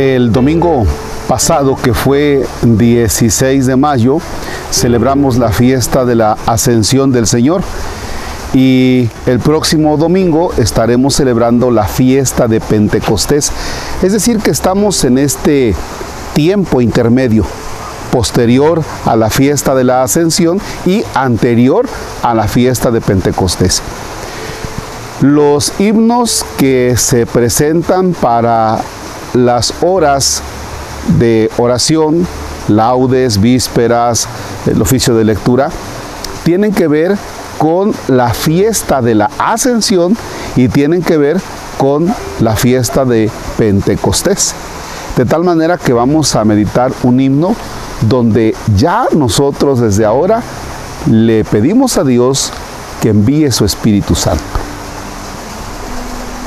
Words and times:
El 0.00 0.32
domingo 0.32 0.86
pasado, 1.28 1.76
que 1.76 1.92
fue 1.92 2.46
16 2.62 3.66
de 3.66 3.76
mayo, 3.76 4.16
celebramos 4.70 5.36
la 5.36 5.50
fiesta 5.50 6.06
de 6.06 6.14
la 6.14 6.38
ascensión 6.46 7.12
del 7.12 7.26
Señor 7.26 7.60
y 8.54 9.10
el 9.26 9.40
próximo 9.40 9.98
domingo 9.98 10.54
estaremos 10.56 11.16
celebrando 11.16 11.70
la 11.70 11.86
fiesta 11.86 12.48
de 12.48 12.62
Pentecostés. 12.62 13.52
Es 14.02 14.14
decir, 14.14 14.38
que 14.38 14.50
estamos 14.50 15.04
en 15.04 15.18
este 15.18 15.74
tiempo 16.32 16.80
intermedio, 16.80 17.44
posterior 18.10 18.82
a 19.04 19.16
la 19.16 19.28
fiesta 19.28 19.74
de 19.74 19.84
la 19.84 20.02
ascensión 20.02 20.62
y 20.86 21.04
anterior 21.12 21.86
a 22.22 22.32
la 22.32 22.48
fiesta 22.48 22.90
de 22.90 23.02
Pentecostés. 23.02 23.82
Los 25.20 25.78
himnos 25.78 26.46
que 26.56 26.94
se 26.96 27.26
presentan 27.26 28.14
para 28.14 28.80
las 29.34 29.74
horas 29.82 30.42
de 31.18 31.50
oración, 31.56 32.26
laudes, 32.68 33.40
vísperas, 33.40 34.28
el 34.66 34.80
oficio 34.80 35.14
de 35.14 35.24
lectura, 35.24 35.70
tienen 36.44 36.72
que 36.72 36.88
ver 36.88 37.16
con 37.58 37.94
la 38.08 38.32
fiesta 38.32 39.02
de 39.02 39.14
la 39.14 39.30
ascensión 39.38 40.16
y 40.56 40.68
tienen 40.68 41.02
que 41.02 41.16
ver 41.16 41.40
con 41.78 42.12
la 42.40 42.56
fiesta 42.56 43.04
de 43.04 43.30
Pentecostés. 43.58 44.54
De 45.16 45.24
tal 45.26 45.44
manera 45.44 45.76
que 45.76 45.92
vamos 45.92 46.34
a 46.36 46.44
meditar 46.44 46.92
un 47.02 47.20
himno 47.20 47.54
donde 48.02 48.54
ya 48.76 49.06
nosotros 49.14 49.80
desde 49.80 50.04
ahora 50.04 50.42
le 51.10 51.44
pedimos 51.44 51.98
a 51.98 52.04
Dios 52.04 52.52
que 53.00 53.10
envíe 53.10 53.50
su 53.50 53.64
Espíritu 53.64 54.14
Santo. 54.14 54.42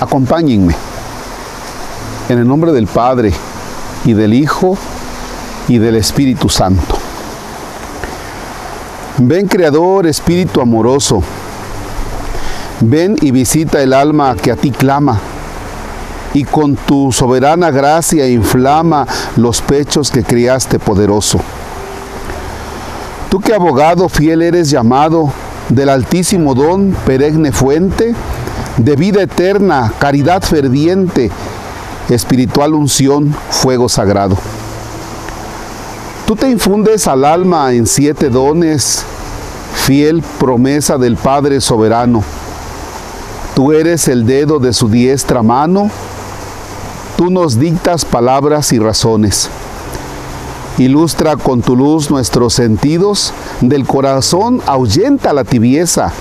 Acompáñenme. 0.00 0.89
En 2.30 2.38
el 2.38 2.46
nombre 2.46 2.70
del 2.70 2.86
Padre 2.86 3.32
y 4.04 4.12
del 4.12 4.34
Hijo 4.34 4.78
y 5.66 5.78
del 5.78 5.96
Espíritu 5.96 6.48
Santo. 6.48 6.96
Ven 9.18 9.48
Creador, 9.48 10.06
Espíritu 10.06 10.60
amoroso. 10.60 11.24
Ven 12.82 13.16
y 13.20 13.32
visita 13.32 13.82
el 13.82 13.92
alma 13.92 14.36
que 14.36 14.52
a 14.52 14.56
ti 14.56 14.70
clama. 14.70 15.18
Y 16.32 16.44
con 16.44 16.76
tu 16.76 17.10
soberana 17.10 17.72
gracia 17.72 18.28
inflama 18.28 19.08
los 19.34 19.60
pechos 19.60 20.12
que 20.12 20.22
criaste 20.22 20.78
poderoso. 20.78 21.40
Tú 23.28 23.40
que 23.40 23.54
abogado 23.54 24.08
fiel 24.08 24.42
eres 24.42 24.70
llamado 24.70 25.32
del 25.68 25.88
altísimo 25.88 26.54
don, 26.54 26.94
perenne 27.04 27.50
fuente, 27.50 28.14
de 28.76 28.94
vida 28.94 29.22
eterna, 29.22 29.92
caridad 29.98 30.42
ferviente, 30.42 31.32
espiritual 32.10 32.74
unción, 32.74 33.34
fuego 33.50 33.88
sagrado. 33.88 34.36
Tú 36.26 36.36
te 36.36 36.48
infundes 36.48 37.06
al 37.06 37.24
alma 37.24 37.72
en 37.72 37.86
siete 37.86 38.28
dones, 38.28 39.04
fiel 39.74 40.22
promesa 40.38 40.98
del 40.98 41.16
Padre 41.16 41.60
soberano. 41.60 42.22
Tú 43.54 43.72
eres 43.72 44.08
el 44.08 44.26
dedo 44.26 44.58
de 44.58 44.72
su 44.72 44.88
diestra 44.88 45.42
mano, 45.42 45.90
tú 47.16 47.30
nos 47.30 47.58
dictas 47.58 48.04
palabras 48.04 48.72
y 48.72 48.78
razones. 48.78 49.48
Ilustra 50.78 51.36
con 51.36 51.62
tu 51.62 51.76
luz 51.76 52.10
nuestros 52.10 52.54
sentidos, 52.54 53.34
del 53.60 53.86
corazón 53.86 54.62
ahuyenta 54.66 55.32
la 55.32 55.44
tibieza. 55.44 56.12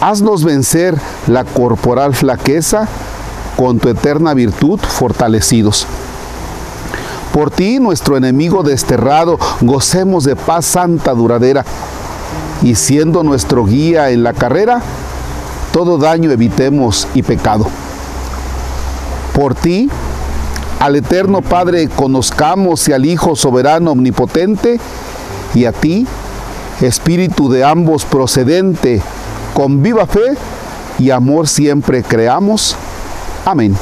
Haznos 0.00 0.44
vencer 0.44 1.00
la 1.26 1.44
corporal 1.44 2.14
flaqueza 2.14 2.88
con 3.60 3.78
tu 3.78 3.90
eterna 3.90 4.32
virtud 4.32 4.80
fortalecidos. 4.80 5.86
Por 7.30 7.50
ti, 7.50 7.78
nuestro 7.78 8.16
enemigo 8.16 8.62
desterrado, 8.62 9.38
gocemos 9.60 10.24
de 10.24 10.34
paz 10.34 10.64
santa 10.64 11.12
duradera, 11.12 11.66
y 12.62 12.74
siendo 12.74 13.22
nuestro 13.22 13.66
guía 13.66 14.08
en 14.08 14.22
la 14.22 14.32
carrera, 14.32 14.80
todo 15.74 15.98
daño 15.98 16.30
evitemos 16.30 17.06
y 17.12 17.22
pecado. 17.22 17.66
Por 19.34 19.54
ti, 19.54 19.90
al 20.78 20.96
eterno 20.96 21.42
Padre 21.42 21.90
conozcamos 21.94 22.88
y 22.88 22.94
al 22.94 23.04
Hijo 23.04 23.36
soberano 23.36 23.90
omnipotente, 23.90 24.80
y 25.54 25.66
a 25.66 25.72
ti, 25.72 26.06
Espíritu 26.80 27.50
de 27.50 27.62
ambos 27.62 28.06
procedente, 28.06 29.02
con 29.52 29.82
viva 29.82 30.06
fe 30.06 30.38
y 30.98 31.10
amor 31.10 31.46
siempre 31.46 32.02
creamos. 32.02 32.74
Amén. 33.44 33.76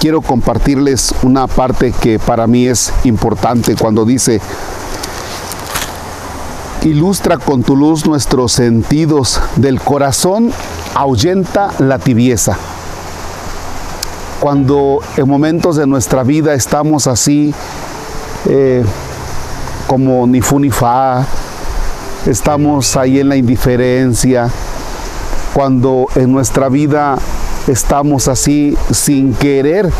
Quiero 0.00 0.20
compartirles 0.20 1.12
una 1.22 1.46
parte 1.46 1.92
que 1.92 2.18
para 2.18 2.46
mí 2.46 2.66
es 2.66 2.92
importante 3.04 3.74
cuando 3.74 4.04
dice, 4.04 4.40
ilustra 6.84 7.38
con 7.38 7.62
tu 7.64 7.74
luz 7.74 8.06
nuestros 8.06 8.52
sentidos, 8.52 9.40
del 9.56 9.80
corazón 9.80 10.52
ahuyenta 10.94 11.72
la 11.78 11.98
tibieza. 11.98 12.56
Cuando 14.38 15.00
en 15.16 15.28
momentos 15.28 15.74
de 15.74 15.86
nuestra 15.86 16.22
vida 16.22 16.54
estamos 16.54 17.08
así, 17.08 17.52
eh, 18.46 18.84
como 19.88 20.26
ni 20.28 20.40
fu 20.40 20.60
ni 20.60 20.70
fa, 20.70 21.26
estamos 22.26 22.96
ahí 22.96 23.18
en 23.18 23.30
la 23.30 23.36
indiferencia, 23.36 24.48
cuando 25.54 26.06
en 26.14 26.30
nuestra 26.30 26.68
vida 26.68 27.18
estamos 27.68 28.28
así 28.28 28.76
sin 28.90 29.34
querer, 29.34 29.90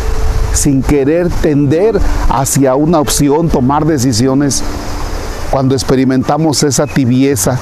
sin 0.52 0.82
querer 0.82 1.28
tender 1.28 2.00
hacia 2.28 2.74
una 2.74 3.00
opción, 3.00 3.48
tomar 3.48 3.84
decisiones, 3.84 4.62
cuando 5.50 5.74
experimentamos 5.74 6.62
esa 6.62 6.86
tibieza, 6.86 7.58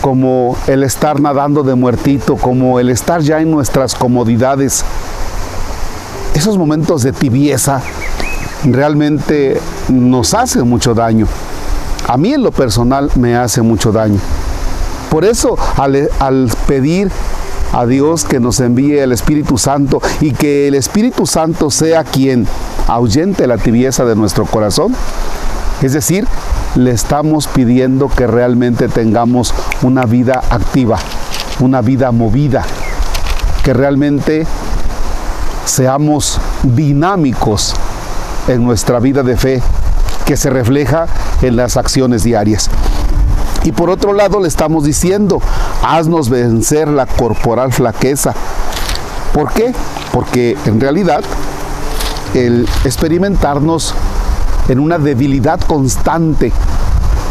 como 0.00 0.56
el 0.66 0.82
estar 0.82 1.20
nadando 1.20 1.62
de 1.62 1.74
muertito, 1.74 2.36
como 2.36 2.78
el 2.78 2.90
estar 2.90 3.20
ya 3.20 3.40
en 3.40 3.50
nuestras 3.50 3.94
comodidades, 3.94 4.84
esos 6.34 6.58
momentos 6.58 7.02
de 7.02 7.12
tibieza 7.12 7.80
realmente 8.64 9.60
nos 9.88 10.34
hacen 10.34 10.68
mucho 10.68 10.94
daño. 10.94 11.26
A 12.06 12.16
mí 12.16 12.34
en 12.34 12.42
lo 12.42 12.52
personal 12.52 13.10
me 13.14 13.36
hace 13.36 13.62
mucho 13.62 13.92
daño. 13.92 14.18
Por 15.10 15.24
eso 15.24 15.56
al, 15.76 16.10
al 16.18 16.50
pedir 16.66 17.10
a 17.74 17.86
Dios 17.86 18.24
que 18.24 18.38
nos 18.38 18.60
envíe 18.60 19.00
el 19.00 19.10
Espíritu 19.10 19.58
Santo 19.58 20.00
y 20.20 20.30
que 20.30 20.68
el 20.68 20.74
Espíritu 20.74 21.26
Santo 21.26 21.72
sea 21.72 22.04
quien 22.04 22.46
ahuyente 22.86 23.48
la 23.48 23.58
tibieza 23.58 24.04
de 24.04 24.14
nuestro 24.14 24.46
corazón. 24.46 24.94
Es 25.82 25.92
decir, 25.92 26.24
le 26.76 26.92
estamos 26.92 27.48
pidiendo 27.48 28.08
que 28.08 28.28
realmente 28.28 28.88
tengamos 28.88 29.52
una 29.82 30.06
vida 30.06 30.40
activa, 30.50 30.98
una 31.58 31.80
vida 31.80 32.12
movida, 32.12 32.64
que 33.64 33.74
realmente 33.74 34.46
seamos 35.64 36.40
dinámicos 36.62 37.74
en 38.46 38.64
nuestra 38.64 39.00
vida 39.00 39.24
de 39.24 39.36
fe, 39.36 39.62
que 40.26 40.36
se 40.36 40.48
refleja 40.48 41.06
en 41.42 41.56
las 41.56 41.76
acciones 41.76 42.22
diarias. 42.22 42.70
Y 43.64 43.72
por 43.72 43.88
otro 43.88 44.12
lado 44.12 44.40
le 44.40 44.48
estamos 44.48 44.84
diciendo, 44.84 45.40
haznos 45.82 46.28
vencer 46.28 46.86
la 46.86 47.06
corporal 47.06 47.72
flaqueza. 47.72 48.34
¿Por 49.32 49.52
qué? 49.52 49.74
Porque 50.12 50.56
en 50.66 50.80
realidad 50.80 51.24
el 52.34 52.68
experimentarnos 52.84 53.94
en 54.68 54.78
una 54.78 54.98
debilidad 54.98 55.60
constante, 55.60 56.52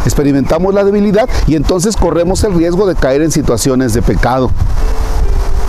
experimentamos 0.06 0.74
la 0.74 0.84
debilidad 0.84 1.30
y 1.46 1.56
entonces 1.56 1.96
corremos 1.96 2.44
el 2.44 2.56
riesgo 2.56 2.88
de 2.88 2.96
caer 2.96 3.22
en 3.22 3.32
situaciones 3.32 3.94
de 3.94 4.02
pecado. 4.02 4.50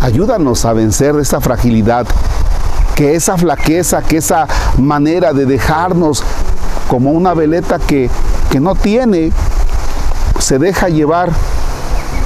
Ayúdanos 0.00 0.64
a 0.64 0.72
vencer 0.72 1.14
esa 1.16 1.40
fragilidad, 1.40 2.06
que 2.94 3.14
esa 3.14 3.36
flaqueza, 3.36 4.02
que 4.02 4.16
esa 4.16 4.46
manera 4.78 5.32
de 5.32 5.46
dejarnos 5.46 6.22
como 6.88 7.12
una 7.12 7.34
veleta 7.34 7.78
que, 7.78 8.10
que 8.50 8.60
no 8.60 8.74
tiene 8.74 9.32
se 10.44 10.58
deja 10.58 10.90
llevar 10.90 11.30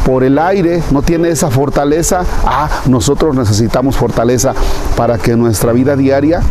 por 0.04 0.24
el 0.24 0.40
aire, 0.40 0.82
no 0.90 1.02
tiene 1.02 1.28
esa 1.28 1.50
fortaleza, 1.50 2.24
ah, 2.44 2.68
nosotros 2.86 3.36
necesitamos 3.36 3.96
fortaleza 3.96 4.54
para 4.96 5.18
que 5.18 5.36
nuestra 5.36 5.70
vida 5.70 5.94
diaria 5.94 6.42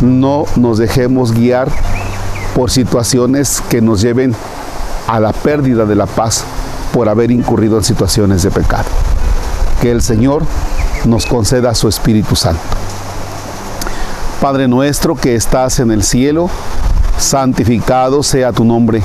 no 0.00 0.44
nos 0.56 0.78
dejemos 0.78 1.32
guiar 1.34 1.68
por 2.56 2.72
situaciones 2.72 3.62
que 3.68 3.80
nos 3.80 4.00
lleven 4.00 4.34
a 5.06 5.20
la 5.20 5.32
pérdida 5.32 5.86
de 5.86 5.94
la 5.94 6.06
paz 6.06 6.42
por 6.92 7.08
haber 7.08 7.30
incurrido 7.30 7.78
en 7.78 7.84
situaciones 7.84 8.42
de 8.42 8.50
pecado. 8.50 8.88
Que 9.80 9.92
el 9.92 10.02
Señor 10.02 10.42
nos 11.04 11.26
conceda 11.26 11.76
su 11.76 11.86
Espíritu 11.86 12.34
Santo. 12.34 12.60
Padre 14.40 14.66
nuestro 14.66 15.14
que 15.14 15.36
estás 15.36 15.78
en 15.78 15.92
el 15.92 16.02
cielo, 16.02 16.50
santificado 17.18 18.24
sea 18.24 18.50
tu 18.50 18.64
nombre 18.64 19.04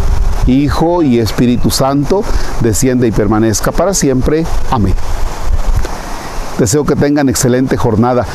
Hijo 0.47 1.03
y 1.03 1.19
Espíritu 1.19 1.69
Santo, 1.69 2.23
desciende 2.61 3.07
y 3.07 3.11
permanezca 3.11 3.71
para 3.71 3.93
siempre. 3.93 4.45
Amén. 4.69 4.93
Deseo 6.57 6.85
que 6.85 6.95
tengan 6.95 7.29
excelente 7.29 7.77
jornada. 7.77 8.25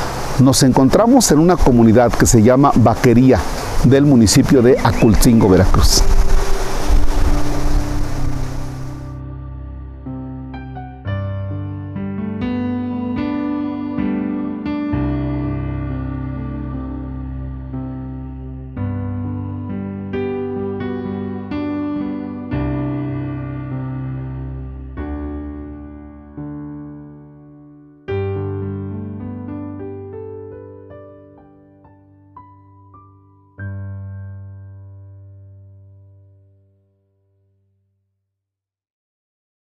Nos 0.40 0.62
encontramos 0.62 1.30
en 1.32 1.38
una 1.38 1.56
comunidad 1.56 2.12
que 2.12 2.26
se 2.26 2.42
llama 2.42 2.72
Vaquería 2.74 3.40
del 3.84 4.04
municipio 4.04 4.62
de 4.62 4.78
Aculcingo, 4.82 5.48
Veracruz. 5.48 6.02